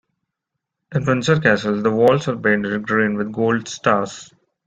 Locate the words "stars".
3.67-4.33